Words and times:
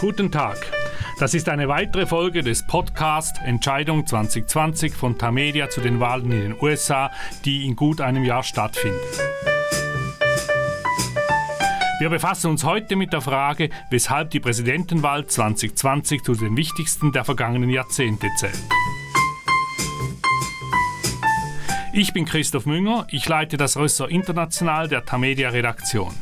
Guten 0.00 0.30
Tag. 0.30 0.58
Das 1.18 1.34
ist 1.34 1.48
eine 1.48 1.66
weitere 1.66 2.06
Folge 2.06 2.44
des 2.44 2.64
Podcast 2.64 3.40
Entscheidung 3.44 4.06
2020 4.06 4.94
von 4.94 5.18
Tamedia 5.18 5.70
zu 5.70 5.80
den 5.80 5.98
Wahlen 5.98 6.30
in 6.30 6.40
den 6.40 6.56
USA, 6.60 7.10
die 7.44 7.66
in 7.66 7.74
gut 7.74 8.00
einem 8.00 8.22
Jahr 8.22 8.44
stattfinden. 8.44 8.96
Wir 11.98 12.10
befassen 12.10 12.52
uns 12.52 12.62
heute 12.62 12.94
mit 12.94 13.12
der 13.12 13.22
Frage, 13.22 13.70
weshalb 13.90 14.30
die 14.30 14.38
Präsidentenwahl 14.38 15.26
2020 15.26 16.22
zu 16.22 16.34
den 16.34 16.56
wichtigsten 16.56 17.10
der 17.10 17.24
vergangenen 17.24 17.70
Jahrzehnte 17.70 18.28
zählt. 18.36 18.62
Ich 21.92 22.12
bin 22.12 22.24
Christoph 22.24 22.66
Münger, 22.66 23.08
ich 23.10 23.28
leite 23.28 23.56
das 23.56 23.76
Rösser 23.76 24.08
International 24.08 24.86
der 24.86 25.04
Tamedia 25.04 25.48
Redaktion. 25.48 26.14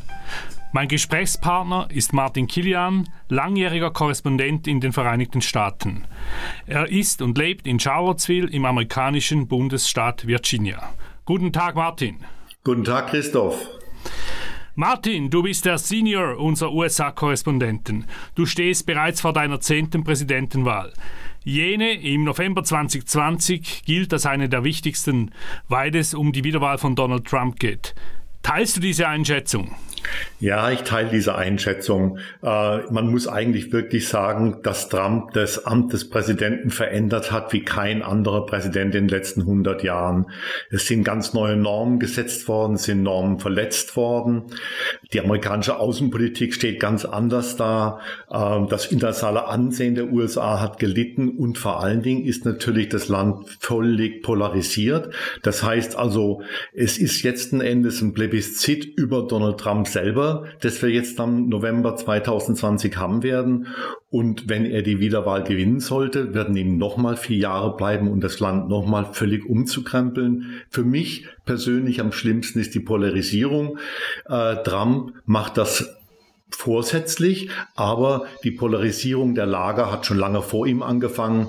Mein 0.76 0.88
Gesprächspartner 0.88 1.88
ist 1.88 2.12
Martin 2.12 2.46
Kilian, 2.46 3.08
langjähriger 3.30 3.90
Korrespondent 3.90 4.66
in 4.66 4.78
den 4.78 4.92
Vereinigten 4.92 5.40
Staaten. 5.40 6.04
Er 6.66 6.90
ist 6.90 7.22
und 7.22 7.38
lebt 7.38 7.66
in 7.66 7.80
Charlottesville 7.80 8.50
im 8.50 8.66
amerikanischen 8.66 9.48
Bundesstaat 9.48 10.26
Virginia. 10.26 10.92
Guten 11.24 11.50
Tag, 11.50 11.76
Martin. 11.76 12.18
Guten 12.62 12.84
Tag, 12.84 13.06
Christoph. 13.06 13.56
Martin, 14.74 15.30
du 15.30 15.44
bist 15.44 15.64
der 15.64 15.78
Senior 15.78 16.36
unserer 16.36 16.74
USA-Korrespondenten. 16.74 18.04
Du 18.34 18.44
stehst 18.44 18.84
bereits 18.84 19.22
vor 19.22 19.32
deiner 19.32 19.60
zehnten 19.60 20.04
Präsidentenwahl. 20.04 20.92
Jene 21.42 21.94
im 21.94 22.24
November 22.24 22.64
2020 22.64 23.84
gilt 23.86 24.12
als 24.12 24.26
eine 24.26 24.50
der 24.50 24.62
wichtigsten, 24.62 25.30
weil 25.70 25.96
es 25.96 26.12
um 26.12 26.32
die 26.32 26.44
Wiederwahl 26.44 26.76
von 26.76 26.94
Donald 26.94 27.24
Trump 27.24 27.58
geht. 27.58 27.94
Teilst 28.42 28.76
du 28.76 28.80
diese 28.82 29.08
Einschätzung? 29.08 29.74
Ja, 30.38 30.70
ich 30.70 30.82
teile 30.82 31.08
diese 31.08 31.34
Einschätzung. 31.34 32.18
Äh, 32.42 32.78
man 32.90 33.10
muss 33.10 33.26
eigentlich 33.26 33.72
wirklich 33.72 34.08
sagen, 34.08 34.58
dass 34.62 34.88
Trump 34.88 35.32
das 35.32 35.64
Amt 35.64 35.92
des 35.92 36.10
Präsidenten 36.10 36.70
verändert 36.70 37.32
hat 37.32 37.52
wie 37.52 37.64
kein 37.64 38.02
anderer 38.02 38.44
Präsident 38.46 38.94
in 38.94 39.08
den 39.08 39.08
letzten 39.08 39.42
100 39.42 39.82
Jahren. 39.82 40.26
Es 40.70 40.86
sind 40.86 41.04
ganz 41.04 41.32
neue 41.32 41.56
Normen 41.56 41.98
gesetzt 41.98 42.48
worden, 42.48 42.74
es 42.74 42.84
sind 42.84 43.02
Normen 43.02 43.38
verletzt 43.38 43.96
worden. 43.96 44.44
Die 45.12 45.20
amerikanische 45.20 45.78
Außenpolitik 45.78 46.52
steht 46.52 46.80
ganz 46.80 47.04
anders 47.04 47.56
da. 47.56 48.00
Äh, 48.30 48.66
das 48.68 48.86
internationale 48.86 49.46
Ansehen 49.46 49.94
der 49.94 50.12
USA 50.12 50.60
hat 50.60 50.78
gelitten 50.78 51.28
und 51.28 51.58
vor 51.58 51.80
allen 51.80 52.02
Dingen 52.02 52.24
ist 52.24 52.44
natürlich 52.44 52.88
das 52.88 53.08
Land 53.08 53.48
völlig 53.60 54.22
polarisiert. 54.22 55.14
Das 55.42 55.62
heißt 55.62 55.96
also, 55.96 56.42
es 56.72 56.98
ist 56.98 57.22
jetzt 57.22 57.52
ein 57.52 57.60
Endes 57.60 58.02
ein 58.02 58.14
Plebiszit 58.14 58.84
über 58.84 59.26
Donald 59.26 59.58
Trump 59.58 59.86
selber, 59.86 60.44
das 60.60 60.82
wir 60.82 60.90
jetzt 60.90 61.20
am 61.20 61.48
November 61.48 61.94
2020 61.96 62.96
haben 62.96 63.22
werden. 63.22 63.68
Und 64.08 64.48
wenn 64.48 64.64
er 64.64 64.82
die 64.82 65.00
Wiederwahl 65.00 65.42
gewinnen 65.42 65.80
sollte, 65.80 66.32
werden 66.32 66.56
ihm 66.56 66.78
nochmal 66.78 67.16
vier 67.16 67.38
Jahre 67.38 67.76
bleiben 67.76 68.08
und 68.08 68.22
das 68.22 68.38
Land 68.38 68.68
nochmal 68.68 69.06
völlig 69.12 69.44
umzukrempeln. 69.44 70.62
Für 70.70 70.84
mich 70.84 71.26
persönlich 71.44 72.00
am 72.00 72.12
schlimmsten 72.12 72.60
ist 72.60 72.74
die 72.74 72.80
Polarisierung. 72.80 73.78
Äh, 74.28 74.62
Trump 74.62 75.12
macht 75.24 75.58
das 75.58 75.96
vorsätzlich, 76.50 77.50
aber 77.74 78.26
die 78.44 78.52
Polarisierung 78.52 79.34
der 79.34 79.46
Lager 79.46 79.90
hat 79.90 80.06
schon 80.06 80.18
lange 80.18 80.42
vor 80.42 80.66
ihm 80.66 80.82
angefangen. 80.82 81.48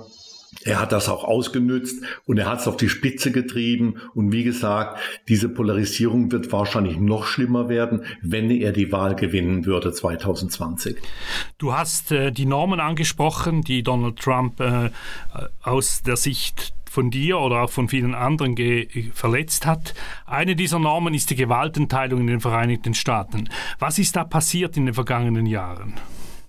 Er 0.64 0.82
hat 0.82 0.92
das 0.92 1.10
auch 1.10 1.24
ausgenützt 1.24 2.04
und 2.26 2.38
er 2.38 2.50
hat 2.50 2.60
es 2.60 2.68
auf 2.68 2.78
die 2.78 2.90
Spitze 2.90 3.32
getrieben. 3.32 3.96
Und 4.14 4.32
wie 4.32 4.44
gesagt, 4.44 5.00
diese 5.28 5.50
Polarisierung 5.50 6.32
wird 6.32 6.52
wahrscheinlich 6.52 6.98
noch 6.98 7.26
schlimmer 7.26 7.70
werden, 7.70 8.04
wenn 8.22 8.50
er 8.50 8.72
die 8.72 8.92
Wahl 8.92 9.16
gewinnen 9.16 9.66
würde 9.66 9.92
2020. 9.92 10.98
Du 11.58 11.74
hast 11.74 12.12
äh, 12.12 12.32
die 12.32 12.46
Normen 12.46 12.80
angesprochen, 12.80 13.62
die 13.62 13.84
Donald 13.84 14.20
Trump 14.20 14.60
äh, 14.60 14.90
aus 15.62 16.02
der 16.04 16.18
Sicht 16.18 16.74
von 16.90 17.12
dir 17.12 17.38
oder 17.38 17.62
auch 17.62 17.70
von 17.70 17.90
vielen 17.90 18.16
anderen 18.16 18.56
verletzt 19.14 19.66
hat. 19.66 19.94
Eine 20.26 20.56
dieser 20.56 20.80
Normen 20.80 21.14
ist 21.14 21.30
die 21.30 21.36
Gewaltenteilung 21.36 22.22
in 22.22 22.28
den 22.28 22.40
Vereinigten 22.40 22.96
Staaten. 22.96 23.50
Was 23.78 24.00
ist 24.00 24.16
da 24.16 24.24
passiert 24.24 24.78
in 24.78 24.86
den 24.86 24.96
vergangenen 24.96 25.46
Jahren? 25.46 25.94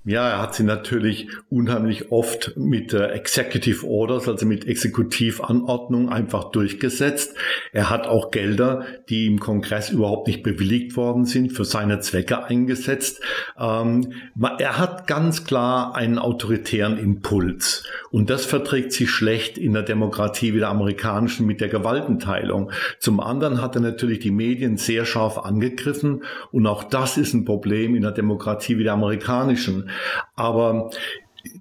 Ja, 0.05 0.29
er 0.29 0.41
hat 0.41 0.55
sie 0.55 0.63
natürlich 0.63 1.29
unheimlich 1.51 2.11
oft 2.13 2.57
mit 2.57 2.95
äh, 2.95 3.09
Executive 3.09 3.87
Orders, 3.87 4.27
also 4.27 4.47
mit 4.47 4.67
Exekutivanordnungen 4.67 6.09
einfach 6.09 6.51
durchgesetzt. 6.51 7.35
Er 7.73 7.91
hat 7.91 8.07
auch 8.07 8.31
Gelder, 8.31 8.87
die 9.09 9.27
im 9.27 9.39
Kongress 9.39 9.91
überhaupt 9.91 10.29
nicht 10.29 10.43
bewilligt 10.43 10.97
worden 10.97 11.27
sind, 11.27 11.53
für 11.53 11.65
seine 11.65 12.01
Zwecke 12.01 12.45
eingesetzt. 12.45 13.21
Ähm, 13.59 14.13
er 14.59 14.79
hat 14.79 15.07
ganz 15.09 15.45
klar 15.45 15.95
einen 15.95 16.19
autoritären 16.19 16.97
Impuls. 16.97 17.85
Und 18.11 18.31
das 18.31 18.47
verträgt 18.47 18.93
sich 18.93 19.11
schlecht 19.11 19.59
in 19.59 19.75
der 19.75 19.83
Demokratie 19.83 20.55
wie 20.55 20.61
der 20.61 20.69
amerikanischen 20.69 21.45
mit 21.45 21.61
der 21.61 21.69
Gewaltenteilung. 21.69 22.71
Zum 22.99 23.21
anderen 23.21 23.61
hat 23.61 23.75
er 23.75 23.83
natürlich 23.83 24.21
die 24.21 24.31
Medien 24.31 24.79
sehr 24.79 25.05
scharf 25.05 25.39
angegriffen. 25.39 26.23
Und 26.51 26.67
auch 26.67 26.85
das 26.85 27.19
ist 27.19 27.35
ein 27.35 27.45
Problem 27.45 27.95
in 27.95 28.03
der 28.03 28.13
Demokratie 28.13 28.79
wie 28.79 28.85
der 28.85 28.95
amerikanischen. 28.95 29.91
Aber 30.35 30.91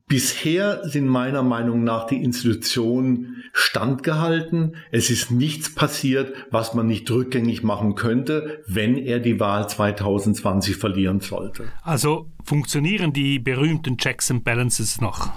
Bisher 0.08 0.88
sind 0.88 1.08
meiner 1.08 1.44
Meinung 1.44 1.84
nach 1.84 2.08
die 2.08 2.24
Institutionen 2.24 3.44
standgehalten. 3.53 4.75
Es 4.92 5.09
ist 5.09 5.31
nichts 5.31 5.74
passiert, 5.74 6.34
was 6.50 6.74
man 6.74 6.88
nicht 6.88 7.09
rückgängig 7.12 7.64
machen 7.64 7.96
könnte, 7.96 8.64
wenn 8.68 8.98
er 8.98 9.20
die 9.20 9.40
Wahl 9.40 9.68
2020 9.68 10.78
verlieren 10.78 11.20
sollte. 11.20 11.66
Also 11.84 12.28
funktionieren 12.44 13.14
die 13.14 13.40
berühmten 13.40 13.98
Checks 13.98 14.31
and 14.31 14.44
Balances 14.44 15.02
noch? 15.02 15.30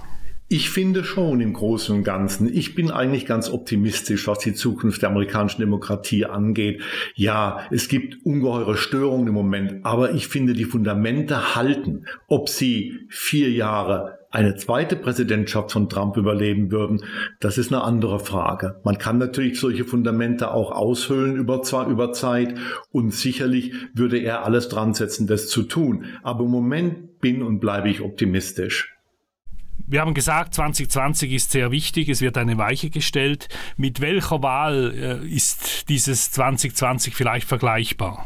Ich 0.53 0.69
finde 0.69 1.05
schon 1.05 1.41
im 1.41 1.53
Großen 1.53 1.94
und 1.94 2.03
Ganzen. 2.03 2.53
Ich 2.53 2.75
bin 2.75 2.91
eigentlich 2.91 3.25
ganz 3.25 3.49
optimistisch, 3.49 4.27
was 4.27 4.41
die 4.41 4.53
Zukunft 4.53 5.00
der 5.00 5.11
amerikanischen 5.11 5.61
Demokratie 5.61 6.27
angeht. 6.27 6.83
Ja, 7.15 7.61
es 7.71 7.87
gibt 7.87 8.27
ungeheure 8.27 8.77
Störungen 8.77 9.28
im 9.28 9.34
Moment, 9.34 9.87
aber 9.87 10.11
ich 10.12 10.27
finde, 10.27 10.55
die 10.55 10.65
Fundamente 10.65 11.55
halten. 11.55 12.06
Ob 12.27 12.49
sie 12.49 12.99
vier 13.09 13.53
Jahre 13.53 14.19
eine 14.33 14.56
zweite 14.56 14.97
Präsidentschaft 14.97 15.71
von 15.71 15.88
Trump 15.88 16.16
überleben 16.16 16.72
würden, 16.72 17.05
das 17.38 17.56
ist 17.56 17.72
eine 17.72 17.84
andere 17.84 18.19
Frage. 18.19 18.81
Man 18.82 18.99
kann 18.99 19.19
natürlich 19.19 19.61
solche 19.61 19.84
Fundamente 19.84 20.50
auch 20.50 20.72
aushöhlen 20.72 21.37
über, 21.37 21.62
über 21.88 22.12
Zeit 22.12 22.56
und 22.91 23.15
sicherlich 23.15 23.72
würde 23.94 24.19
er 24.19 24.44
alles 24.44 24.69
dran 24.69 24.94
setzen, 24.94 25.28
das 25.28 25.47
zu 25.47 25.62
tun. 25.62 26.06
Aber 26.25 26.43
im 26.43 26.50
Moment 26.50 27.21
bin 27.21 27.41
und 27.44 27.61
bleibe 27.61 27.88
ich 27.88 28.00
optimistisch. 28.00 28.97
Wir 29.90 30.02
haben 30.02 30.14
gesagt, 30.14 30.54
2020 30.54 31.32
ist 31.32 31.50
sehr 31.50 31.72
wichtig, 31.72 32.08
es 32.08 32.20
wird 32.20 32.38
eine 32.38 32.56
Weiche 32.58 32.90
gestellt. 32.90 33.48
Mit 33.76 34.00
welcher 34.00 34.40
Wahl 34.40 34.94
äh, 34.94 35.26
ist 35.26 35.88
dieses 35.88 36.30
2020 36.30 37.12
vielleicht 37.12 37.48
vergleichbar? 37.48 38.24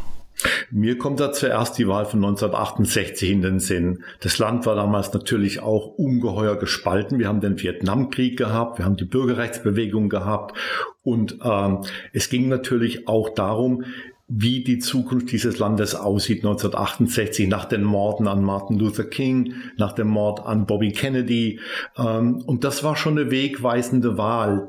Mir 0.71 0.99
kommt 0.99 1.21
da 1.21 1.33
zuerst 1.33 1.79
die 1.79 1.89
Wahl 1.89 2.05
von 2.05 2.23
1968 2.23 3.31
in 3.31 3.41
den 3.41 3.61
Sinn. 3.61 4.05
Das 4.21 4.39
Land 4.39 4.67
war 4.67 4.75
damals 4.75 5.15
natürlich 5.15 5.61
auch 5.61 5.87
ungeheuer 5.87 6.57
gespalten. 6.57 7.19
Wir 7.19 7.29
haben 7.29 7.41
den 7.41 7.59
Vietnamkrieg 7.59 8.37
gehabt, 8.37 8.77
wir 8.77 8.85
haben 8.85 8.97
die 8.97 9.07
Bürgerrechtsbewegung 9.07 10.11
gehabt 10.11 10.55
und 11.03 11.39
ähm, 11.43 11.81
es 12.13 12.29
ging 12.29 12.49
natürlich 12.49 13.09
auch 13.09 13.31
darum, 13.31 13.85
wie 14.27 14.65
die 14.65 14.79
Zukunft 14.79 15.31
dieses 15.33 15.59
Landes 15.59 15.95
aussieht 15.95 16.39
1968 16.39 17.47
nach 17.49 17.67
den 17.67 17.85
Morden 17.85 18.27
an 18.27 18.43
Martin 18.43 18.79
Luther 18.79 19.05
King, 19.05 19.55
nach 19.77 19.93
dem 19.93 20.09
Mord 20.09 20.41
an 20.47 20.67
Bobby 20.67 20.93
Kennedy. 20.93 21.61
Ähm, 21.97 22.43
und 22.47 22.65
das 22.65 22.83
war 22.83 22.97
schon 22.97 23.19
eine 23.19 23.31
wegweisende 23.31 24.17
Wahl. 24.17 24.69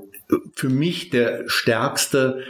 Für 0.55 0.69
mich 0.69 1.09
der 1.09 1.43
stärkste 1.47 2.43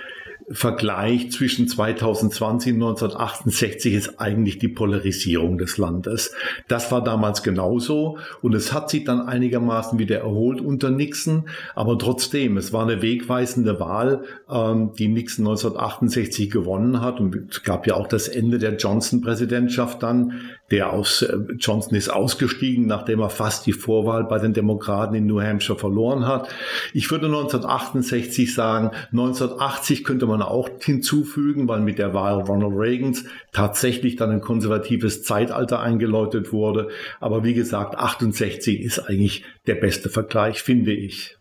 Vergleich 0.51 1.31
zwischen 1.31 1.67
2020 1.67 2.73
und 2.73 2.83
1968 2.83 3.93
ist 3.95 4.19
eigentlich 4.19 4.59
die 4.59 4.67
Polarisierung 4.67 5.57
des 5.57 5.79
Landes. 5.79 6.35
Das 6.67 6.91
war 6.91 7.03
damals 7.03 7.41
genauso 7.41 8.19
und 8.43 8.53
es 8.53 8.71
hat 8.71 8.91
sich 8.91 9.03
dann 9.05 9.21
einigermaßen 9.21 9.97
wieder 9.97 10.19
erholt 10.19 10.61
unter 10.61 10.91
Nixon, 10.91 11.49
aber 11.73 11.97
trotzdem, 11.97 12.57
es 12.57 12.71
war 12.73 12.83
eine 12.83 13.01
wegweisende 13.01 13.79
Wahl, 13.79 14.23
ähm, 14.47 14.91
die 14.99 15.07
Nixon 15.07 15.47
1968 15.47 16.51
gewonnen 16.51 17.01
hat 17.01 17.19
und 17.19 17.35
es 17.49 17.63
gab 17.63 17.87
ja 17.87 17.95
auch 17.95 18.07
das 18.07 18.27
Ende 18.27 18.59
der 18.59 18.75
Johnson-Präsidentschaft 18.75 20.03
dann, 20.03 20.41
der 20.71 20.93
aus 20.93 21.21
äh, 21.21 21.37
Johnson 21.57 21.95
ist 21.95 22.09
ausgestiegen, 22.09 22.87
nachdem 22.87 23.19
er 23.19 23.29
fast 23.29 23.65
die 23.65 23.73
Vorwahl 23.73 24.23
bei 24.23 24.39
den 24.39 24.53
Demokraten 24.53 25.15
in 25.15 25.25
New 25.25 25.41
Hampshire 25.41 25.77
verloren 25.77 26.27
hat. 26.27 26.49
Ich 26.93 27.09
würde 27.11 27.27
1968 27.27 28.53
sagen, 28.53 28.91
1980 29.11 30.03
könnte 30.03 30.25
man 30.25 30.34
auch 30.41 30.69
hinzufügen, 30.81 31.67
weil 31.67 31.81
mit 31.81 31.99
der 31.99 32.13
Wahl 32.13 32.41
Ronald 32.41 32.73
Reagans 32.75 33.25
tatsächlich 33.51 34.15
dann 34.15 34.31
ein 34.31 34.41
konservatives 34.41 35.23
Zeitalter 35.23 35.79
eingeläutet 35.79 36.51
wurde. 36.51 36.89
Aber 37.19 37.43
wie 37.43 37.53
gesagt, 37.53 37.95
68 37.95 38.81
ist 38.81 38.99
eigentlich 38.99 39.43
der 39.67 39.75
beste 39.75 40.09
Vergleich, 40.09 40.61
finde 40.61 40.93
ich. 40.93 41.37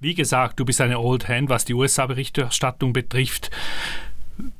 Wie 0.00 0.14
gesagt, 0.14 0.58
du 0.58 0.64
bist 0.64 0.80
eine 0.80 0.98
Old 0.98 1.28
Hand, 1.28 1.48
was 1.48 1.64
die 1.64 1.74
USA-Berichterstattung 1.74 2.92
betrifft. 2.92 3.50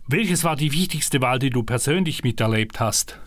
Welches 0.07 0.45
war 0.45 0.57
die 0.57 0.73
wichtigste 0.73 1.21
Wahl, 1.21 1.39
die 1.39 1.51
du 1.51 1.63
persönlich 1.63 2.23
miterlebt 2.23 2.79
hast? 2.79 3.19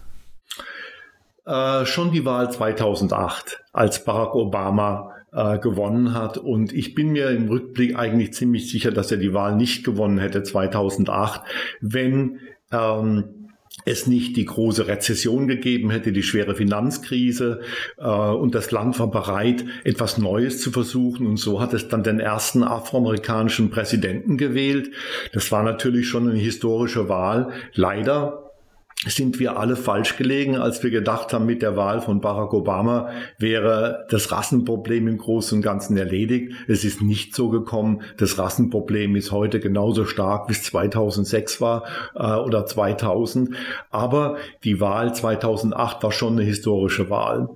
äh, 1.46 1.86
schon 1.86 2.12
die 2.12 2.26
Wahl 2.26 2.52
2008, 2.52 3.64
als 3.72 4.04
Barack 4.04 4.36
Obama 4.36 5.12
äh, 5.36 5.60
gewonnen 5.60 6.14
hat. 6.14 6.38
Und 6.38 6.74
ich 6.74 6.96
bin 6.96 7.12
mir 7.12 7.30
im 7.30 7.48
Rückblick 7.50 7.98
eigentlich 7.98 8.34
ziemlich 8.34 8.70
sicher, 8.70 8.92
dass 8.92 9.12
er 9.12 9.18
die 9.18 9.34
Wahl 9.34 9.56
nicht 9.56 9.84
gewonnen 9.84 10.18
hätte 10.18 10.44
2008, 10.44 11.42
wenn 11.82 12.40
ähm, 12.72 13.26
es 13.84 14.08
nicht 14.08 14.38
die 14.38 14.46
große 14.46 14.88
Rezession 14.88 15.48
gegeben 15.48 15.90
hätte, 15.90 16.14
die 16.14 16.24
schwere 16.24 16.56
Finanzkrise 16.56 17.60
äh, 17.98 18.08
und 18.08 18.56
das 18.56 18.72
Land 18.72 18.98
war 19.00 19.12
bereit, 19.12 19.66
etwas 19.84 20.18
Neues 20.18 20.62
zu 20.62 20.72
versuchen 20.72 21.28
und 21.28 21.38
so 21.38 21.60
hat 21.60 21.74
es 21.74 21.90
dann 21.90 22.04
den 22.04 22.22
ersten 22.22 22.64
afroamerikanischen 22.64 23.70
Präsidenten 23.70 24.38
gewählt. 24.38 24.92
Das 25.34 25.52
war 25.52 25.64
natürlich 25.64 26.08
schon 26.08 26.30
eine 26.30 26.40
historische 26.40 27.10
Wahl. 27.10 27.52
Leider 27.74 28.45
sind 29.06 29.40
wir 29.40 29.58
alle 29.58 29.76
falsch 29.76 30.18
gelegen, 30.18 30.58
als 30.58 30.82
wir 30.84 30.90
gedacht 30.90 31.34
haben, 31.34 31.46
mit 31.46 31.62
der 31.62 31.76
Wahl 31.76 32.02
von 32.02 32.22
Barack 32.22 32.54
Obama 32.54 33.10
wäre 33.38 34.06
das 34.10 34.32
Rassenproblem 34.32 35.08
im 35.08 35.18
Großen 35.18 35.58
und 35.58 35.62
Ganzen 35.62 35.98
erledigt. 35.98 36.54
Es 36.68 36.84
ist 36.84 37.02
nicht 37.02 37.36
so 37.36 37.50
gekommen. 37.50 38.02
Das 38.18 38.38
Rassenproblem 38.38 39.16
ist 39.16 39.32
heute 39.32 39.60
genauso 39.60 40.06
stark, 40.06 40.50
wie 40.50 40.54
es 40.54 40.64
2006 40.64 41.62
war 41.62 41.84
äh, 42.16 42.34
oder 42.36 42.66
2000. 42.66 43.50
Aber 43.92 44.38
die 44.64 44.80
Wahl 44.80 45.14
2008 45.14 46.04
war 46.04 46.12
schon 46.12 46.34
eine 46.34 46.44
historische 46.44 47.10
Wahl. 47.10 47.50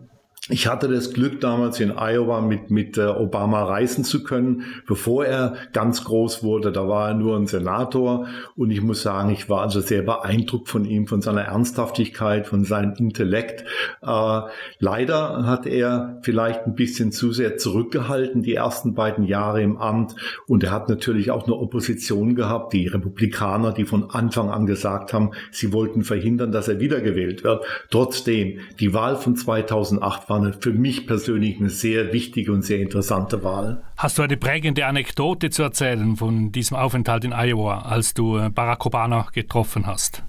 Ich 0.51 0.65
hatte 0.65 0.87
das 0.87 1.13
Glück, 1.13 1.41
damals 1.41 1.79
in 1.79 1.91
Iowa 1.95 2.41
mit, 2.41 2.71
mit 2.71 2.97
äh, 2.97 3.05
Obama 3.05 3.65
reisen 3.65 4.03
zu 4.03 4.23
können, 4.23 4.63
bevor 4.87 5.23
er 5.23 5.53
ganz 5.73 6.03
groß 6.03 6.41
wurde. 6.41 6.71
Da 6.71 6.87
war 6.87 7.09
er 7.09 7.13
nur 7.13 7.37
ein 7.37 7.45
Senator. 7.45 8.25
Und 8.55 8.71
ich 8.71 8.81
muss 8.81 9.03
sagen, 9.03 9.29
ich 9.29 9.47
war 9.47 9.61
also 9.61 9.79
sehr 9.79 10.01
beeindruckt 10.01 10.67
von 10.67 10.85
ihm, 10.85 11.05
von 11.05 11.21
seiner 11.21 11.41
Ernsthaftigkeit, 11.41 12.47
von 12.47 12.63
seinem 12.63 12.95
Intellekt. 12.95 13.63
Äh, 14.01 14.41
leider 14.79 15.45
hat 15.45 15.67
er 15.67 16.17
vielleicht 16.23 16.65
ein 16.65 16.73
bisschen 16.73 17.11
zu 17.11 17.31
sehr 17.31 17.57
zurückgehalten, 17.57 18.41
die 18.41 18.55
ersten 18.55 18.95
beiden 18.95 19.25
Jahre 19.25 19.61
im 19.61 19.77
Amt. 19.77 20.15
Und 20.47 20.63
er 20.63 20.71
hat 20.71 20.89
natürlich 20.89 21.29
auch 21.29 21.45
eine 21.45 21.57
Opposition 21.57 22.33
gehabt, 22.33 22.73
die 22.73 22.87
Republikaner, 22.87 23.71
die 23.71 23.85
von 23.85 24.09
Anfang 24.09 24.49
an 24.49 24.65
gesagt 24.65 25.13
haben, 25.13 25.29
sie 25.51 25.71
wollten 25.73 26.03
verhindern, 26.03 26.51
dass 26.51 26.67
er 26.67 26.79
wiedergewählt 26.79 27.43
wird. 27.43 27.63
Trotzdem, 27.91 28.61
die 28.79 28.95
Wahl 28.95 29.15
von 29.15 29.35
2008 29.35 30.27
war 30.27 30.38
eine, 30.41 30.53
für 30.53 30.73
mich 30.73 31.07
persönlich 31.07 31.59
eine 31.59 31.69
sehr 31.69 32.13
wichtige 32.13 32.51
und 32.51 32.63
sehr 32.63 32.79
interessante 32.79 33.43
Wahl. 33.43 33.81
Hast 33.97 34.17
du 34.17 34.21
eine 34.21 34.37
prägende 34.37 34.85
Anekdote 34.85 35.49
zu 35.49 35.63
erzählen 35.63 36.15
von 36.15 36.51
diesem 36.51 36.77
Aufenthalt 36.77 37.25
in 37.25 37.33
Iowa, 37.33 37.79
als 37.79 38.13
du 38.13 38.37
äh, 38.37 38.49
Barack 38.49 38.85
Obama 38.85 39.27
getroffen 39.33 39.87
hast? 39.87 40.23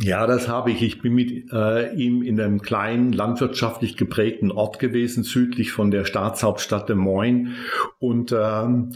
Ja, 0.00 0.26
das 0.26 0.48
habe 0.48 0.70
ich. 0.70 0.82
Ich 0.82 1.00
bin 1.00 1.14
mit 1.14 1.52
äh, 1.52 1.92
ihm 1.94 2.22
in 2.22 2.40
einem 2.40 2.60
kleinen 2.60 3.12
landwirtschaftlich 3.12 3.96
geprägten 3.96 4.52
Ort 4.52 4.78
gewesen, 4.78 5.24
südlich 5.24 5.72
von 5.72 5.90
der 5.90 6.04
Staatshauptstadt 6.04 6.88
Des 6.88 6.96
Moines. 6.96 7.50
Und 7.98 8.32
ähm, 8.32 8.92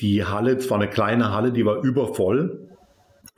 die 0.00 0.24
Halle, 0.24 0.52
es 0.52 0.70
war 0.70 0.78
eine 0.78 0.88
kleine 0.88 1.32
Halle, 1.32 1.52
die 1.52 1.66
war 1.66 1.82
übervoll. 1.82 2.70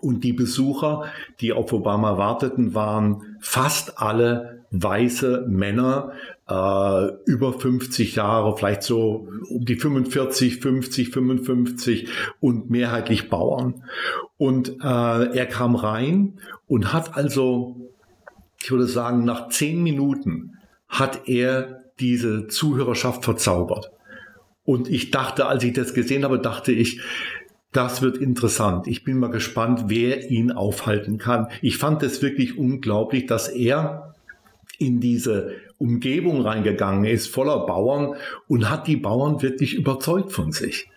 Und 0.00 0.23
die 0.23 0.32
Besucher, 0.32 1.06
die 1.40 1.52
auf 1.52 1.73
Obama 1.73 2.19
warteten, 2.19 2.75
waren 2.75 3.38
fast 3.40 4.00
alle 4.00 4.57
weiße 4.70 5.47
Männer 5.49 6.12
äh, 6.49 7.09
über 7.26 7.53
50 7.53 8.17
Jahre, 8.17 8.56
vielleicht 8.56 8.82
so 8.82 9.29
um 9.49 9.65
die 9.65 9.76
45, 9.76 10.61
50, 10.61 11.11
55 11.11 12.09
und 12.41 12.70
mehrheitlich 12.70 13.31
Bauern. 13.31 13.85
Und 14.37 14.81
äh, 14.82 15.37
er 15.37 15.47
kam 15.47 15.75
rein 15.75 16.35
und 16.67 16.93
hat 16.93 17.17
also, 17.17 17.76
ich 18.61 18.70
würde 18.70 18.87
sagen, 18.87 19.25
nach 19.25 19.49
zehn 19.49 19.82
Minuten 19.82 20.59
hat 20.88 21.29
er 21.29 21.85
diese 22.00 22.47
Zuhörerschaft 22.47 23.25
verzaubert. 23.25 23.91
Und 24.64 24.88
ich 24.88 25.11
dachte, 25.11 25.47
als 25.47 25.64
ich 25.64 25.73
das 25.73 25.94
gesehen 25.94 26.25
habe, 26.25 26.38
dachte 26.38 26.73
ich, 26.73 27.00
das 27.73 28.00
wird 28.00 28.17
interessant. 28.17 28.87
Ich 28.87 29.05
bin 29.05 29.19
mal 29.19 29.31
gespannt, 29.31 29.85
wer 29.88 30.31
ihn 30.31 30.53
aufhalten 30.53 31.19
kann. 31.19 31.49
Ich 31.61 31.76
fand 31.76 32.03
es 32.03 32.23
wirklich 32.23 32.56
unglaublich, 32.56 33.26
dass 33.26 33.49
er 33.49 34.14
in 34.78 35.00
diese 35.00 35.52
Umgebung 35.78 36.40
reingegangen 36.42 37.04
ist, 37.04 37.28
voller 37.28 37.66
Bauern 37.66 38.14
und 38.46 38.70
hat 38.70 38.86
die 38.86 38.96
Bauern 38.96 39.42
wirklich 39.42 39.75
überzeugt 39.75 40.32
von 40.32 40.52
sich. 40.52 40.88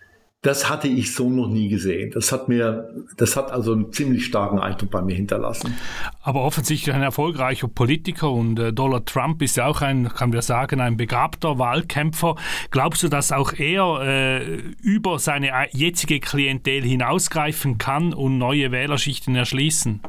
Das 0.44 0.72
hatte 0.72 0.88
ich 0.88 1.14
so 1.14 1.30
noch 1.30 1.48
nie 1.48 1.70
gesehen. 1.70 2.10
Das 2.16 2.32
hat 2.32 2.50
mir, 2.50 2.90
das 3.16 3.36
hat 3.36 3.52
also 3.52 3.74
einen 3.74 3.94
ziemlich 3.94 4.26
starken 4.26 4.58
Eindruck 4.58 4.90
bei 4.90 5.04
mir 5.04 5.16
hinterlassen. 5.16 5.78
Aber 6.24 6.42
offensichtlich 6.42 6.96
ein 6.96 7.04
erfolgreicher 7.04 7.68
Politiker 7.68 8.32
und 8.32 8.58
äh, 8.58 8.74
Donald 8.74 9.06
Trump 9.06 9.40
ist 9.44 9.58
ja 9.58 9.68
auch 9.68 9.82
ein, 9.82 10.10
kann 10.10 10.34
wir 10.34 10.42
sagen, 10.42 10.82
ein 10.82 10.98
begabter 10.98 11.60
Wahlkämpfer. 11.60 12.38
Glaubst 12.72 13.04
du, 13.04 13.08
dass 13.08 13.32
auch 13.32 13.54
er 13.54 14.02
äh, 14.02 14.56
über 14.82 15.20
seine 15.20 15.50
äh, 15.50 15.68
jetzige 15.74 16.20
Klientel 16.20 16.82
hinausgreifen 16.82 17.78
kann 17.78 18.12
und 18.12 18.40
neue 18.40 18.72
Wählerschichten 18.72 19.36
erschließen? 19.36 20.02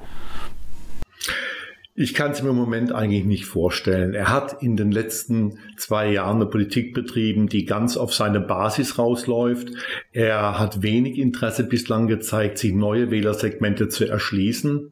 Ich 1.95 2.15
kann 2.15 2.31
es 2.31 2.43
mir 2.43 2.51
im 2.51 2.57
Moment 2.57 2.91
eigentlich 2.93 3.27
nicht 3.27 3.45
vorstellen. 3.45 4.15
Er 4.15 4.33
hat 4.33 4.63
in 4.63 4.77
den 4.79 4.91
letzten 4.91 5.59
zwei 5.77 6.11
Jahren 6.11 6.37
eine 6.37 6.47
Politik 6.47 6.95
betrieben, 6.95 7.49
die 7.49 7.67
ganz 7.67 7.99
auf 7.99 8.15
seine 8.15 8.41
Basis 8.41 8.99
rausläuft. 8.99 9.69
Er 10.11 10.59
hat 10.59 10.83
wenig 10.83 11.19
Interesse 11.19 11.65
bislang 11.65 12.07
gezeigt, 12.07 12.57
sich 12.57 12.73
neue 12.73 13.11
Wählersegmente 13.11 13.89
zu 13.89 14.07
erschließen. 14.07 14.91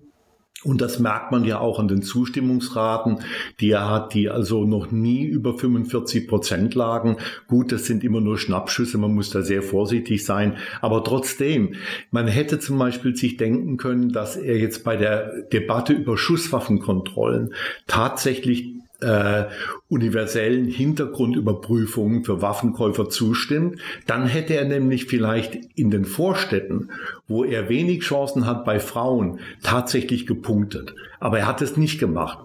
Und 0.63 0.83
das 0.83 0.99
merkt 0.99 1.33
man 1.33 1.45
ja 1.45 1.59
auch 1.59 1.79
an 1.79 1.89
den 1.89 2.03
Zustimmungsraten, 2.03 3.21
die 3.61 3.71
er 3.71 3.89
hat, 3.89 4.13
die 4.13 4.29
also 4.29 4.65
noch 4.67 4.91
nie 4.91 5.25
über 5.25 5.57
45 5.57 6.29
Prozent 6.29 6.75
lagen. 6.75 7.17
Gut, 7.49 7.73
das 7.73 7.87
sind 7.87 8.05
immer 8.05 8.21
nur 8.21 8.37
Schnappschüsse, 8.37 8.99
man 8.99 9.15
muss 9.15 9.31
da 9.31 9.41
sehr 9.41 9.63
vorsichtig 9.63 10.25
sein. 10.25 10.59
Aber 10.83 11.03
trotzdem, 11.03 11.77
man 12.11 12.27
hätte 12.29 12.59
zum 12.59 12.79
Beispiel 12.79 13.17
sich 13.17 13.39
denken 13.39 13.79
können, 13.79 14.11
dass 14.11 14.37
er 14.37 14.59
jetzt 14.59 14.85
bei 14.85 14.97
der 14.97 15.45
Debatte 15.51 15.95
über 15.95 16.19
Schusswaffenkontrollen 16.19 17.55
tatsächlich 17.87 18.75
äh, 19.01 19.45
universellen 19.89 20.67
Hintergrundüberprüfungen 20.67 22.25
für 22.25 22.43
Waffenkäufer 22.43 23.09
zustimmt, 23.09 23.81
dann 24.07 24.27
hätte 24.27 24.55
er 24.55 24.65
nämlich 24.65 25.07
vielleicht 25.07 25.59
in 25.75 25.91
den 25.91 26.05
Vorstädten, 26.05 26.91
wo 27.29 27.45
er 27.45 27.69
wenig 27.69 28.03
Chancen 28.03 28.47
hat 28.47 28.65
bei 28.65 28.81
Frauen, 28.81 29.41
tatsächlich 29.63 30.27
gepunktet. 30.27 30.95
Aber 31.19 31.39
er 31.39 31.47
hat 31.47 31.63
es 31.63 31.77
nicht 31.77 31.99
gemacht. 31.99 32.39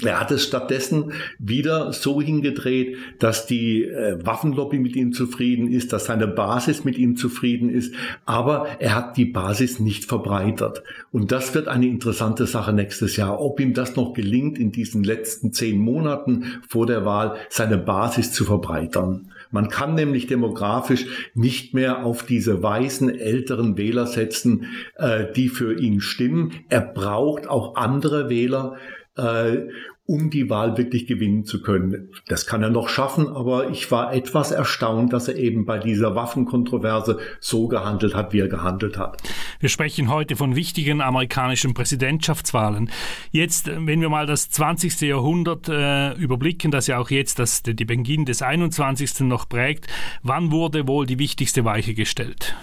Er 0.00 0.20
hat 0.20 0.30
es 0.30 0.44
stattdessen 0.44 1.12
wieder 1.38 1.92
so 1.92 2.20
hingedreht, 2.20 2.96
dass 3.18 3.46
die 3.46 3.84
äh, 3.84 4.18
Waffenlobby 4.24 4.78
mit 4.78 4.96
ihm 4.96 5.12
zufrieden 5.12 5.70
ist, 5.70 5.92
dass 5.92 6.06
seine 6.06 6.26
Basis 6.26 6.84
mit 6.84 6.98
ihm 6.98 7.16
zufrieden 7.16 7.70
ist, 7.70 7.94
aber 8.24 8.66
er 8.80 8.94
hat 8.94 9.16
die 9.16 9.26
Basis 9.26 9.78
nicht 9.78 10.04
verbreitert. 10.04 10.82
Und 11.12 11.30
das 11.30 11.54
wird 11.54 11.68
eine 11.68 11.86
interessante 11.86 12.46
Sache 12.46 12.72
nächstes 12.72 13.16
Jahr, 13.16 13.40
ob 13.40 13.60
ihm 13.60 13.74
das 13.74 13.94
noch 13.94 14.12
gelingt, 14.12 14.58
in 14.58 14.72
diesen 14.72 15.04
letzten 15.04 15.52
zehn 15.52 15.78
Monaten 15.78 16.60
vor 16.68 16.86
der 16.86 17.04
Wahl 17.04 17.36
seine 17.48 17.78
Basis 17.78 18.32
zu 18.32 18.44
verbreitern. 18.44 19.30
Man 19.52 19.68
kann 19.68 19.94
nämlich 19.94 20.26
demografisch 20.26 21.30
nicht 21.34 21.74
mehr 21.74 22.04
auf 22.04 22.24
diese 22.24 22.62
weißen 22.62 23.10
älteren 23.10 23.76
Wähler 23.76 24.06
setzen, 24.06 24.66
äh, 24.96 25.26
die 25.36 25.48
für 25.48 25.78
ihn 25.78 26.00
stimmen. 26.00 26.52
Er 26.70 26.80
braucht 26.80 27.46
auch 27.46 27.76
andere 27.76 28.30
Wähler, 28.30 28.76
äh, 29.16 29.68
um 30.04 30.30
die 30.30 30.50
Wahl 30.50 30.76
wirklich 30.76 31.06
gewinnen 31.06 31.44
zu 31.44 31.62
können. 31.62 32.10
Das 32.26 32.46
kann 32.46 32.62
er 32.62 32.70
noch 32.70 32.88
schaffen, 32.88 33.28
aber 33.28 33.70
ich 33.70 33.90
war 33.92 34.12
etwas 34.12 34.50
erstaunt, 34.50 35.12
dass 35.12 35.28
er 35.28 35.36
eben 35.36 35.64
bei 35.64 35.78
dieser 35.78 36.16
Waffenkontroverse 36.16 37.18
so 37.40 37.68
gehandelt 37.68 38.14
hat, 38.14 38.32
wie 38.32 38.40
er 38.40 38.48
gehandelt 38.48 38.98
hat. 38.98 39.22
Wir 39.60 39.68
sprechen 39.68 40.10
heute 40.10 40.34
von 40.34 40.56
wichtigen 40.56 41.00
amerikanischen 41.00 41.72
Präsidentschaftswahlen. 41.72 42.90
Jetzt, 43.30 43.68
wenn 43.68 44.00
wir 44.00 44.08
mal 44.08 44.26
das 44.26 44.50
20. 44.50 45.00
Jahrhundert 45.02 45.68
äh, 45.68 46.14
überblicken, 46.14 46.72
das 46.72 46.88
ja 46.88 46.98
auch 46.98 47.10
jetzt 47.10 47.38
das, 47.38 47.62
die 47.62 47.84
Beginn 47.84 48.24
des 48.24 48.42
21. 48.42 49.20
noch 49.20 49.48
prägt, 49.48 49.86
wann 50.22 50.50
wurde 50.50 50.88
wohl 50.88 51.06
die 51.06 51.20
wichtigste 51.20 51.64
Weiche 51.64 51.94
gestellt? 51.94 52.56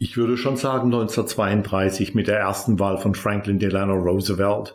Ich 0.00 0.16
würde 0.16 0.36
schon 0.36 0.56
sagen 0.56 0.86
1932 0.86 2.14
mit 2.14 2.28
der 2.28 2.38
ersten 2.38 2.78
Wahl 2.78 2.98
von 2.98 3.16
Franklin 3.16 3.58
Delano 3.58 3.94
Roosevelt. 3.94 4.72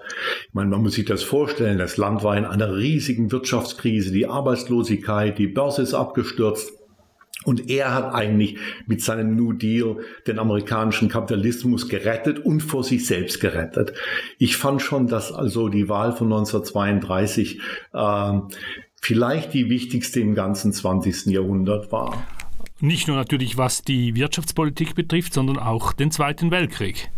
Ich 0.49 0.53
meine, 0.53 0.69
man 0.69 0.81
muss 0.81 0.95
sich 0.95 1.05
das 1.05 1.23
vorstellen, 1.23 1.77
das 1.77 1.95
Land 1.95 2.23
war 2.23 2.35
in 2.35 2.43
einer 2.43 2.75
riesigen 2.75 3.31
Wirtschaftskrise, 3.31 4.11
die 4.11 4.27
Arbeitslosigkeit, 4.27 5.37
die 5.37 5.47
Börse 5.47 5.81
ist 5.81 5.93
abgestürzt. 5.93 6.73
Und 7.45 7.69
er 7.69 7.93
hat 7.93 8.13
eigentlich 8.13 8.57
mit 8.85 9.01
seinem 9.01 9.35
New 9.35 9.53
Deal 9.53 9.97
den 10.27 10.39
amerikanischen 10.39 11.07
Kapitalismus 11.07 11.87
gerettet 11.87 12.39
und 12.39 12.61
vor 12.61 12.83
sich 12.83 13.05
selbst 13.05 13.39
gerettet. 13.39 13.93
Ich 14.39 14.57
fand 14.57 14.81
schon, 14.81 15.07
dass 15.07 15.31
also 15.31 15.69
die 15.69 15.87
Wahl 15.87 16.13
von 16.13 16.27
1932 16.27 17.61
äh, 17.93 18.33
vielleicht 19.01 19.53
die 19.53 19.69
wichtigste 19.69 20.19
im 20.19 20.35
ganzen 20.35 20.73
20. 20.73 21.27
Jahrhundert 21.27 21.91
war. 21.91 22.25
Nicht 22.83 23.07
nur 23.07 23.15
natürlich, 23.15 23.55
was 23.57 23.81
die 23.81 24.13
Wirtschaftspolitik 24.13 24.93
betrifft, 24.93 25.33
sondern 25.33 25.57
auch 25.57 25.93
den 25.93 26.11
Zweiten 26.11 26.51
Weltkrieg. 26.51 27.09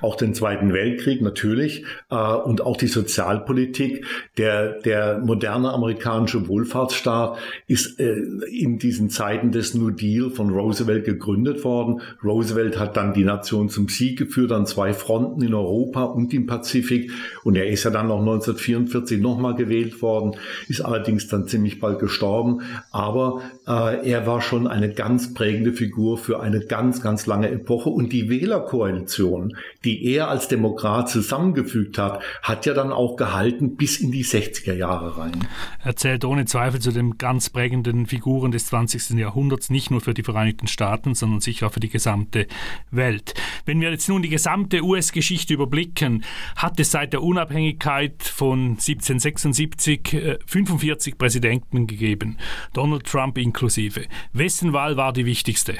Auch 0.00 0.16
den 0.16 0.34
Zweiten 0.34 0.72
Weltkrieg 0.72 1.22
natürlich 1.22 1.84
äh, 2.10 2.16
und 2.16 2.60
auch 2.60 2.76
die 2.76 2.86
Sozialpolitik. 2.86 4.04
Der, 4.36 4.80
der 4.80 5.18
moderne 5.18 5.72
amerikanische 5.72 6.48
Wohlfahrtsstaat 6.48 7.38
ist 7.66 8.00
äh, 8.00 8.16
in 8.50 8.78
diesen 8.78 9.10
Zeiten 9.10 9.52
des 9.52 9.74
New 9.74 9.90
Deal 9.90 10.30
von 10.30 10.50
Roosevelt 10.50 11.04
gegründet 11.04 11.64
worden. 11.64 12.00
Roosevelt 12.22 12.78
hat 12.78 12.96
dann 12.96 13.14
die 13.14 13.24
Nation 13.24 13.68
zum 13.68 13.88
Sieg 13.88 14.18
geführt 14.18 14.52
an 14.52 14.66
zwei 14.66 14.92
Fronten 14.92 15.42
in 15.42 15.54
Europa 15.54 16.04
und 16.04 16.32
im 16.34 16.46
Pazifik 16.46 17.10
und 17.42 17.56
er 17.56 17.66
ist 17.66 17.84
ja 17.84 17.90
dann 17.90 18.08
noch 18.08 18.20
1944 18.20 19.20
nochmal 19.20 19.54
gewählt 19.54 20.00
worden, 20.02 20.36
ist 20.68 20.80
allerdings 20.80 21.28
dann 21.28 21.46
ziemlich 21.46 21.80
bald 21.80 21.98
gestorben, 21.98 22.62
aber 22.90 23.42
äh, 23.66 24.10
er 24.10 24.26
war 24.26 24.40
schon 24.40 24.66
eine 24.66 24.92
ganz 24.92 25.34
prägende 25.34 25.72
Figur 25.72 26.18
für 26.18 26.40
eine 26.40 26.60
ganz, 26.60 27.02
ganz 27.02 27.26
lange 27.26 27.50
Epoche 27.50 27.90
und 27.90 28.12
die 28.12 28.28
Wählerkoalition, 28.28 29.56
die 29.82 30.04
er 30.04 30.28
als 30.28 30.48
Demokrat 30.48 31.08
zusammengefügt 31.08 31.98
hat, 31.98 32.22
hat 32.42 32.66
ja 32.66 32.74
dann 32.74 32.92
auch 32.92 33.16
gehalten 33.16 33.76
bis 33.76 33.98
in 33.98 34.12
die 34.12 34.24
60er 34.24 34.74
Jahre 34.74 35.18
rein. 35.18 35.46
Er 35.82 35.96
zählt 35.96 36.24
ohne 36.24 36.44
Zweifel 36.44 36.80
zu 36.80 36.92
den 36.92 37.18
ganz 37.18 37.50
prägenden 37.50 38.06
Figuren 38.06 38.50
des 38.50 38.66
20. 38.66 39.10
Jahrhunderts, 39.10 39.70
nicht 39.70 39.90
nur 39.90 40.00
für 40.00 40.14
die 40.14 40.22
Vereinigten 40.22 40.66
Staaten, 40.66 41.14
sondern 41.14 41.40
sicher 41.40 41.66
auch 41.66 41.72
für 41.72 41.80
die 41.80 41.88
gesamte 41.88 42.46
Welt. 42.90 43.34
Wenn 43.64 43.80
wir 43.80 43.90
jetzt 43.90 44.08
nun 44.08 44.22
die 44.22 44.28
gesamte 44.28 44.82
US-Geschichte 44.82 45.54
überblicken, 45.54 46.24
hat 46.56 46.78
es 46.80 46.90
seit 46.90 47.12
der 47.12 47.22
Unabhängigkeit 47.22 48.22
von 48.22 48.70
1776 48.70 50.38
45 50.46 51.14
äh, 51.14 51.16
Präsidenten 51.16 51.86
gegeben, 51.86 52.38
Donald 52.72 53.04
Trump 53.04 53.38
inklusive. 53.38 54.06
Wessen 54.32 54.72
Wahl 54.72 54.96
war 54.96 55.12
die 55.12 55.26
wichtigste? 55.26 55.74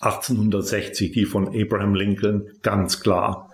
1860, 0.00 1.12
die 1.12 1.24
von 1.24 1.48
Abraham 1.48 1.94
Lincoln, 1.94 2.48
ganz 2.62 3.00
klar. 3.00 3.50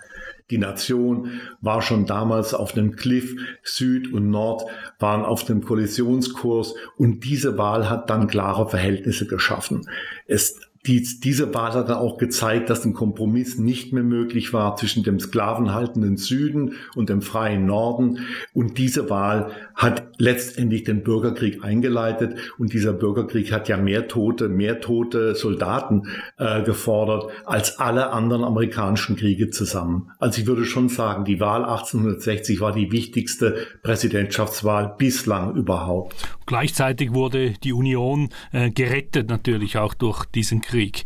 Die 0.50 0.58
Nation 0.58 1.40
war 1.60 1.82
schon 1.82 2.06
damals 2.06 2.54
auf 2.54 2.72
dem 2.72 2.94
Cliff, 2.94 3.34
Süd 3.64 4.12
und 4.12 4.30
Nord 4.30 4.64
waren 5.00 5.24
auf 5.24 5.44
dem 5.44 5.64
Kollisionskurs 5.64 6.74
und 6.96 7.24
diese 7.24 7.58
Wahl 7.58 7.90
hat 7.90 8.10
dann 8.10 8.28
klare 8.28 8.68
Verhältnisse 8.68 9.26
geschaffen. 9.26 9.88
Es 10.26 10.60
dies, 10.86 11.20
diese 11.20 11.52
Wahl 11.54 11.72
hat 11.72 11.88
dann 11.88 11.96
auch 11.96 12.18
gezeigt, 12.18 12.70
dass 12.70 12.84
ein 12.84 12.92
Kompromiss 12.92 13.58
nicht 13.58 13.92
mehr 13.92 14.02
möglich 14.02 14.52
war 14.52 14.76
zwischen 14.76 15.02
dem 15.02 15.18
sklavenhaltenden 15.18 16.16
Süden 16.16 16.74
und 16.94 17.08
dem 17.08 17.22
freien 17.22 17.66
Norden. 17.66 18.20
Und 18.52 18.78
diese 18.78 19.10
Wahl 19.10 19.50
hat 19.74 20.04
letztendlich 20.18 20.84
den 20.84 21.02
Bürgerkrieg 21.02 21.64
eingeleitet. 21.64 22.36
Und 22.58 22.72
dieser 22.72 22.92
Bürgerkrieg 22.92 23.52
hat 23.52 23.68
ja 23.68 23.76
mehr 23.76 24.08
Tote, 24.08 24.48
mehr 24.48 24.80
tote 24.80 25.34
Soldaten 25.34 26.04
äh, 26.38 26.62
gefordert 26.62 27.30
als 27.44 27.78
alle 27.78 28.10
anderen 28.10 28.44
amerikanischen 28.44 29.16
Kriege 29.16 29.50
zusammen. 29.50 30.10
Also 30.18 30.40
ich 30.40 30.46
würde 30.46 30.64
schon 30.64 30.88
sagen, 30.88 31.24
die 31.24 31.40
Wahl 31.40 31.64
1860 31.64 32.60
war 32.60 32.72
die 32.72 32.92
wichtigste 32.92 33.56
Präsidentschaftswahl 33.82 34.94
bislang 34.96 35.54
überhaupt. 35.56 36.14
Gleichzeitig 36.46 37.12
wurde 37.12 37.54
die 37.64 37.72
Union 37.72 38.28
äh, 38.52 38.70
gerettet 38.70 39.28
natürlich 39.28 39.78
auch 39.78 39.94
durch 39.94 40.24
diesen 40.26 40.60
Krieg. 40.60 40.75
Krieg. 40.76 41.04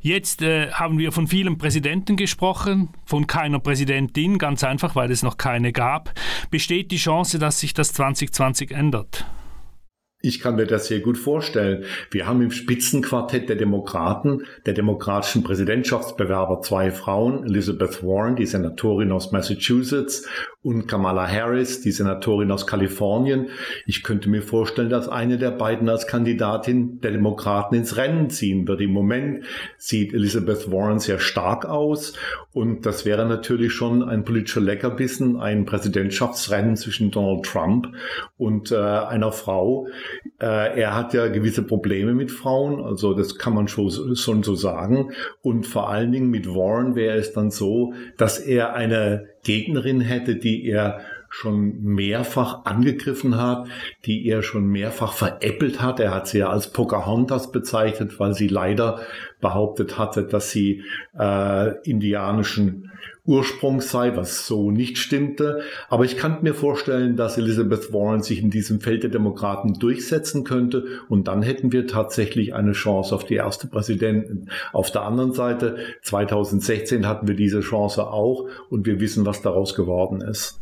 Jetzt 0.00 0.40
äh, 0.40 0.70
haben 0.70 0.98
wir 0.98 1.12
von 1.12 1.26
vielen 1.26 1.58
Präsidenten 1.58 2.16
gesprochen, 2.16 2.88
von 3.04 3.26
keiner 3.26 3.60
Präsidentin, 3.60 4.38
ganz 4.38 4.64
einfach, 4.64 4.96
weil 4.96 5.10
es 5.10 5.22
noch 5.22 5.36
keine 5.36 5.72
gab. 5.72 6.14
Besteht 6.50 6.90
die 6.90 6.96
Chance, 6.96 7.38
dass 7.38 7.60
sich 7.60 7.74
das 7.74 7.92
2020 7.92 8.70
ändert? 8.70 9.26
Ich 10.22 10.40
kann 10.40 10.56
mir 10.56 10.66
das 10.66 10.86
sehr 10.86 11.00
gut 11.00 11.18
vorstellen. 11.18 11.84
Wir 12.10 12.26
haben 12.26 12.40
im 12.40 12.50
Spitzenquartett 12.50 13.48
der 13.48 13.56
Demokraten, 13.56 14.44
der 14.64 14.72
demokratischen 14.72 15.42
Präsidentschaftsbewerber 15.42 16.60
zwei 16.62 16.90
Frauen, 16.90 17.44
Elizabeth 17.44 18.02
Warren, 18.02 18.36
die 18.36 18.46
Senatorin 18.46 19.12
aus 19.12 19.32
Massachusetts, 19.32 20.26
und 20.62 20.86
Kamala 20.86 21.26
Harris, 21.26 21.80
die 21.80 21.90
Senatorin 21.90 22.50
aus 22.50 22.66
Kalifornien. 22.66 23.48
Ich 23.86 24.02
könnte 24.02 24.28
mir 24.28 24.42
vorstellen, 24.42 24.90
dass 24.90 25.08
eine 25.08 25.38
der 25.38 25.52
beiden 25.52 25.88
als 25.88 26.06
Kandidatin 26.06 27.00
der 27.00 27.12
Demokraten 27.12 27.76
ins 27.76 27.96
Rennen 27.96 28.28
ziehen 28.28 28.68
wird. 28.68 28.82
Im 28.82 28.92
Moment 28.92 29.44
sieht 29.78 30.12
Elizabeth 30.12 30.70
Warren 30.70 30.98
sehr 30.98 31.18
stark 31.18 31.64
aus 31.64 32.12
und 32.52 32.84
das 32.84 33.06
wäre 33.06 33.24
natürlich 33.24 33.72
schon 33.72 34.02
ein 34.02 34.24
politischer 34.24 34.60
Leckerbissen, 34.60 35.40
ein 35.40 35.64
Präsidentschaftsrennen 35.64 36.76
zwischen 36.76 37.10
Donald 37.10 37.46
Trump 37.46 37.88
und 38.36 38.70
äh, 38.70 38.76
einer 38.76 39.32
Frau. 39.32 39.86
Äh, 40.40 40.78
er 40.78 40.94
hat 40.94 41.14
ja 41.14 41.28
gewisse 41.28 41.62
Probleme 41.62 42.12
mit 42.12 42.30
Frauen, 42.30 42.84
also 42.84 43.14
das 43.14 43.38
kann 43.38 43.54
man 43.54 43.66
schon, 43.66 44.14
schon 44.14 44.42
so 44.42 44.54
sagen. 44.56 45.12
Und 45.40 45.66
vor 45.66 45.88
allen 45.88 46.12
Dingen 46.12 46.28
mit 46.28 46.46
Warren 46.48 46.96
wäre 46.96 47.16
es 47.16 47.32
dann 47.32 47.50
so, 47.50 47.94
dass 48.18 48.38
er 48.38 48.74
eine 48.74 49.30
Gegnerin 49.42 50.00
hätte, 50.00 50.36
die 50.36 50.66
er 50.68 51.00
schon 51.30 51.80
mehrfach 51.82 52.64
angegriffen 52.64 53.36
hat, 53.40 53.68
die 54.04 54.26
er 54.26 54.42
schon 54.42 54.66
mehrfach 54.66 55.12
veräppelt 55.12 55.80
hat. 55.80 56.00
Er 56.00 56.12
hat 56.12 56.26
sie 56.26 56.38
ja 56.38 56.50
als 56.50 56.72
Pocahontas 56.72 57.52
bezeichnet, 57.52 58.18
weil 58.18 58.34
sie 58.34 58.48
leider 58.48 59.00
behauptet 59.40 59.96
hatte, 59.96 60.24
dass 60.24 60.50
sie 60.50 60.82
äh, 61.18 61.80
indianischen 61.88 62.90
Ursprungs 63.24 63.92
sei, 63.92 64.16
was 64.16 64.46
so 64.46 64.72
nicht 64.72 64.98
stimmte. 64.98 65.60
Aber 65.88 66.04
ich 66.04 66.16
kann 66.16 66.42
mir 66.42 66.52
vorstellen, 66.52 67.16
dass 67.16 67.38
Elizabeth 67.38 67.92
Warren 67.92 68.22
sich 68.22 68.42
in 68.42 68.50
diesem 68.50 68.80
Feld 68.80 69.04
der 69.04 69.10
Demokraten 69.10 69.74
durchsetzen 69.74 70.42
könnte 70.42 70.84
und 71.08 71.28
dann 71.28 71.42
hätten 71.42 71.70
wir 71.70 71.86
tatsächlich 71.86 72.54
eine 72.54 72.72
Chance 72.72 73.14
auf 73.14 73.24
die 73.24 73.34
erste 73.34 73.68
Präsidentin. 73.68 74.50
Auf 74.72 74.90
der 74.90 75.02
anderen 75.02 75.32
Seite, 75.32 75.76
2016 76.02 77.06
hatten 77.06 77.28
wir 77.28 77.36
diese 77.36 77.60
Chance 77.60 78.08
auch 78.08 78.48
und 78.68 78.84
wir 78.84 78.98
wissen, 78.98 79.24
was 79.24 79.42
daraus 79.42 79.76
geworden 79.76 80.22
ist. 80.22 80.60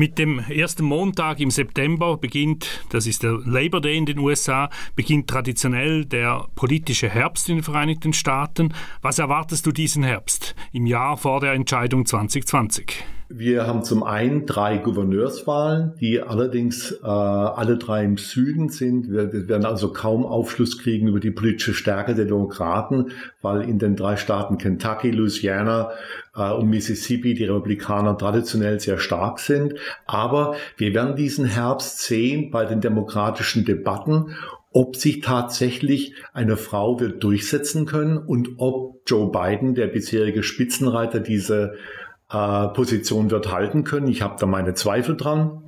Mit 0.00 0.18
dem 0.18 0.38
ersten 0.38 0.86
Montag 0.86 1.40
im 1.40 1.50
September 1.50 2.16
beginnt, 2.16 2.86
das 2.88 3.06
ist 3.06 3.22
der 3.22 3.32
Labor 3.44 3.82
Day 3.82 3.98
in 3.98 4.06
den 4.06 4.18
USA, 4.18 4.70
beginnt 4.96 5.28
traditionell 5.28 6.06
der 6.06 6.46
politische 6.54 7.10
Herbst 7.10 7.50
in 7.50 7.56
den 7.56 7.62
Vereinigten 7.62 8.14
Staaten. 8.14 8.72
Was 9.02 9.18
erwartest 9.18 9.66
du 9.66 9.72
diesen 9.72 10.02
Herbst 10.02 10.54
im 10.72 10.86
Jahr 10.86 11.18
vor 11.18 11.40
der 11.40 11.52
Entscheidung 11.52 12.06
2020? 12.06 13.04
Wir 13.32 13.64
haben 13.68 13.84
zum 13.84 14.02
einen 14.02 14.44
drei 14.44 14.78
Gouverneurswahlen, 14.78 15.94
die 16.00 16.20
allerdings 16.20 16.90
äh, 16.90 17.06
alle 17.06 17.78
drei 17.78 18.02
im 18.02 18.16
Süden 18.16 18.70
sind. 18.70 19.08
Wir, 19.08 19.32
wir, 19.32 19.46
werden 19.46 19.66
also 19.66 19.92
kaum 19.92 20.26
Aufschluss 20.26 20.78
kriegen 20.78 21.06
über 21.06 21.20
die 21.20 21.30
politische 21.30 21.72
Stärke 21.72 22.16
der 22.16 22.24
Demokraten, 22.24 23.12
weil 23.40 23.62
in 23.62 23.78
den 23.78 23.94
drei 23.94 24.16
Staaten 24.16 24.58
Kentucky, 24.58 25.12
Louisiana 25.12 25.92
äh, 26.34 26.50
und 26.50 26.70
Mississippi 26.70 27.34
die 27.34 27.44
Republikaner 27.44 28.18
traditionell 28.18 28.80
sehr 28.80 28.98
stark 28.98 29.38
sind. 29.38 29.74
Aber 30.06 30.56
wir 30.76 30.92
werden 30.92 31.14
diesen 31.14 31.44
Herbst 31.44 32.00
sehen 32.00 32.50
bei 32.50 32.64
den 32.64 32.80
demokratischen 32.80 33.64
Debatten 33.64 34.34
ob 34.72 34.94
sich 34.94 35.20
tatsächlich 35.20 36.14
eine 36.32 36.56
Frau 36.56 37.00
wird 37.00 37.24
durchsetzen 37.24 37.86
können 37.86 38.18
und 38.18 38.50
ob 38.58 39.00
Joe 39.04 39.28
Biden, 39.32 39.74
der 39.74 39.88
bisherige 39.88 40.44
Spitzenreiter, 40.44 41.18
diese 41.18 41.74
äh, 42.30 42.68
Position 42.68 43.30
wird 43.30 43.52
halten 43.52 43.84
können. 43.84 44.08
Ich 44.08 44.22
habe 44.22 44.36
da 44.38 44.46
meine 44.46 44.74
Zweifel 44.74 45.16
dran. 45.16 45.62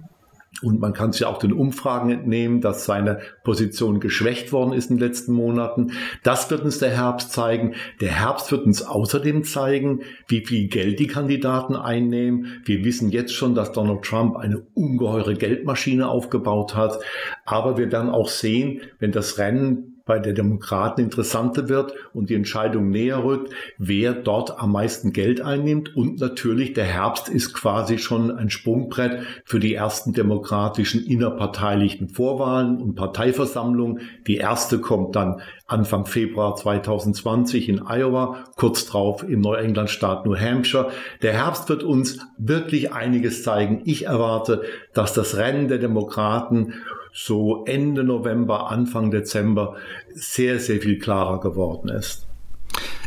Und 0.61 0.81
man 0.81 0.93
kann 0.93 1.11
es 1.11 1.19
ja 1.19 1.29
auch 1.29 1.39
den 1.39 1.53
Umfragen 1.53 2.11
entnehmen, 2.11 2.61
dass 2.61 2.85
seine 2.85 3.21
Position 3.43 4.01
geschwächt 4.01 4.53
worden 4.53 4.75
ist 4.75 4.91
in 4.91 4.99
den 4.99 5.09
letzten 5.09 5.33
Monaten. 5.33 5.93
Das 6.23 6.51
wird 6.51 6.63
uns 6.63 6.79
der 6.79 6.91
Herbst 6.91 7.33
zeigen. 7.33 7.75
Der 8.01 8.11
Herbst 8.11 8.53
wird 8.53 8.67
uns 8.67 8.83
außerdem 8.83 9.45
zeigen, 9.45 10.03
wie 10.29 10.45
viel 10.45 10.69
Geld 10.69 11.01
die 11.01 11.07
Kandidaten 11.07 11.75
einnehmen. 11.75 12.61
Wir 12.65 12.85
wissen 12.85 13.11
jetzt 13.11 13.33
schon, 13.33 13.55
dass 13.55 13.73
Donald 13.73 14.03
Trump 14.03 14.37
eine 14.37 14.63
ungeheure 14.75 15.35
Geldmaschine 15.35 16.09
aufgebaut 16.09 16.77
hat. 16.77 17.01
Aber 17.47 17.79
wir 17.79 17.91
werden 17.91 18.11
auch 18.11 18.29
sehen, 18.29 18.83
wenn 18.99 19.11
das 19.11 19.39
Rennen 19.39 19.92
bei 20.05 20.19
der 20.19 20.33
Demokraten 20.33 21.01
interessanter 21.01 21.69
wird 21.69 21.93
und 22.13 22.31
die 22.31 22.35
Entscheidung 22.35 22.91
näher 22.91 23.23
rückt, 23.25 23.53
wer 23.79 24.13
dort 24.13 24.59
am 24.59 24.73
meisten 24.73 25.13
Geld 25.13 25.41
einnimmt. 25.41 25.97
Und 25.97 26.21
natürlich 26.21 26.73
der 26.73 26.85
Herbst 26.85 27.29
ist 27.29 27.55
quasi 27.55 27.99
schon 27.99 28.31
ein 28.31 28.51
Sprungbrett 28.51 29.23
für 29.45 29.61
die 29.61 29.75
ersten 29.75 30.13
demokratischen 30.13 31.05
innerparteilichen 31.05 32.09
Vorwahlen 32.09 32.81
und 32.81 32.95
Parteiversammlungen. 32.95 34.01
Die 34.27 34.37
erste 34.37 34.81
kommt 34.81 35.17
dann 35.17 35.41
Anfang 35.67 36.07
Februar 36.07 36.55
2020 36.55 37.69
in 37.69 37.87
Iowa, 37.87 38.45
kurz 38.57 38.85
drauf 38.87 39.23
im 39.23 39.41
Neuenglandstaat 39.41 40.27
New 40.27 40.37
Hampshire. 40.37 40.91
Der 41.23 41.33
Herbst 41.33 41.69
wird 41.69 41.83
uns 41.83 42.19
wirklich 42.37 42.93
einiges 42.93 43.43
zeigen. 43.43 43.83
Ich 43.85 44.07
erwarte, 44.07 44.63
dass 44.93 45.15
das 45.15 45.37
Rennen 45.37 45.69
der 45.69 45.79
Demokraten 45.79 46.75
so 47.13 47.65
Ende 47.67 48.05
November, 48.05 48.71
Anfang 48.71 49.11
Dezember 49.11 49.77
sehr, 50.15 50.59
sehr 50.59 50.81
viel 50.81 50.99
klarer 50.99 51.41
geworden 51.41 51.89
ist. 51.89 52.27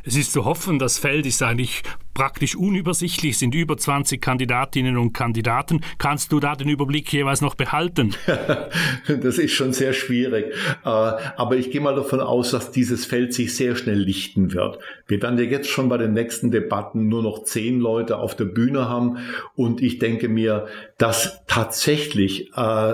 Es 0.07 0.15
ist 0.15 0.33
zu 0.33 0.45
hoffen, 0.45 0.77
das 0.77 1.00
Feld 1.00 1.25
ist 1.25 1.41
eigentlich 1.41 1.81
praktisch 2.13 2.55
unübersichtlich, 2.55 3.39
sind 3.39 3.55
über 3.55 3.75
20 3.75 4.21
Kandidatinnen 4.21 4.97
und 4.97 5.13
Kandidaten. 5.13 5.81
Kannst 5.97 6.31
du 6.31 6.39
da 6.39 6.55
den 6.55 6.69
Überblick 6.69 7.12
jeweils 7.12 7.41
noch 7.41 7.55
behalten? 7.55 8.13
das 9.07 9.39
ist 9.39 9.53
schon 9.53 9.74
sehr 9.74 9.93
schwierig. 9.93 10.53
Äh, 10.83 10.88
aber 10.88 11.55
ich 11.55 11.71
gehe 11.71 11.81
mal 11.81 11.95
davon 11.95 12.19
aus, 12.19 12.51
dass 12.51 12.69
dieses 12.69 13.07
Feld 13.07 13.33
sich 13.33 13.55
sehr 13.55 13.75
schnell 13.75 13.97
lichten 13.97 14.53
wird. 14.53 14.77
Wir 15.07 15.19
werden 15.24 15.39
ja 15.39 15.45
jetzt 15.45 15.69
schon 15.69 15.89
bei 15.89 15.97
den 15.97 16.13
nächsten 16.13 16.51
Debatten 16.51 17.07
nur 17.07 17.24
noch 17.24 17.43
zehn 17.43 17.79
Leute 17.79 18.17
auf 18.17 18.35
der 18.35 18.45
Bühne 18.45 18.88
haben. 18.88 19.17
Und 19.55 19.81
ich 19.81 19.97
denke 19.97 20.29
mir, 20.29 20.67
dass 21.00 21.41
tatsächlich 21.47 22.51
äh, 22.55 22.93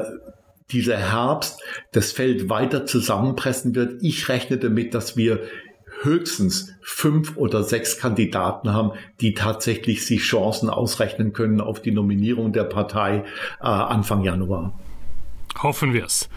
dieser 0.71 0.97
Herbst 0.97 1.59
das 1.91 2.11
Feld 2.11 2.49
weiter 2.49 2.85
zusammenpressen 2.85 3.75
wird. 3.75 4.01
Ich 4.01 4.29
rechne 4.29 4.57
damit, 4.57 4.93
dass 4.93 5.17
wir 5.17 5.41
höchstens 6.03 6.73
fünf 6.81 7.37
oder 7.37 7.63
sechs 7.63 7.97
Kandidaten 7.97 8.73
haben, 8.73 8.91
die 9.19 9.33
tatsächlich 9.33 10.05
sich 10.05 10.21
Chancen 10.21 10.69
ausrechnen 10.69 11.33
können 11.33 11.61
auf 11.61 11.81
die 11.81 11.91
Nominierung 11.91 12.53
der 12.53 12.63
Partei 12.63 13.23
äh, 13.61 13.65
Anfang 13.65 14.23
Januar. 14.23 14.79
Hoffen 15.61 15.93
wir's. 15.93 16.29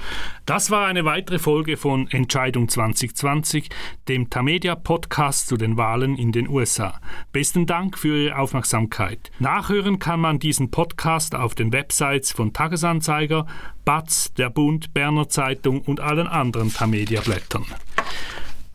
Das 0.47 0.71
war 0.71 0.87
eine 0.87 1.05
weitere 1.05 1.39
Folge 1.39 1.77
von 1.77 2.09
Entscheidung 2.09 2.69
2020, 2.69 3.69
dem 4.09 4.29
Tamedia 4.31 4.75
Podcast 4.75 5.49
zu 5.49 5.57
den 5.57 5.77
Wahlen 5.77 6.17
in 6.17 6.33
den 6.33 6.49
USA. 6.49 7.01
Besten 7.33 7.67
Dank 7.67 7.99
für 7.99 8.25
Ihre 8.25 8.39
Aufmerksamkeit. 8.39 9.31
Nachhören 9.39 9.99
kann 9.99 10.21
man 10.21 10.39
diesen 10.39 10.71
Podcast 10.71 11.35
auf 11.35 11.55
den 11.55 11.73
Websites 11.73 12.33
von 12.33 12.53
Tagesanzeiger, 12.53 13.47
BATZ, 13.85 14.35
der 14.35 14.51
Bund, 14.51 14.93
Berner 14.95 15.29
Zeitung 15.29 15.81
und 15.81 16.01
allen 16.01 16.27
anderen 16.27 16.73
Tamedia 16.73 17.21
Blättern. 17.21 17.65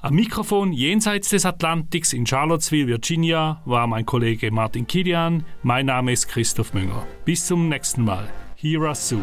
Am 0.01 0.15
Mikrofon 0.15 0.72
jenseits 0.72 1.27
des 1.27 1.46
Atlantiks 1.46 2.13
in 2.13 2.25
Charlottesville, 2.25 2.88
Virginia, 2.88 3.62
war 3.65 3.86
mein 3.86 4.05
Kollege 4.05 4.50
Martin 4.50 4.88
Kilian. 4.88 5.43
Mein 5.62 5.88
Name 5.88 6.13
ist 6.13 6.29
Christoph 6.29 6.74
Münger. 6.74 7.05
Bis 7.25 7.46
zum 7.46 7.67
nächsten 7.67 8.05
Mal. 8.05 8.29
Hira 8.55 8.96
Sue. 8.96 9.22